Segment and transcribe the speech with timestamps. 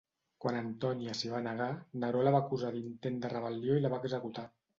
[0.43, 1.67] Quan Antonia s'hi va negar,
[2.05, 4.49] Neró la va acusar d'intent de rebel·lió i la va executar.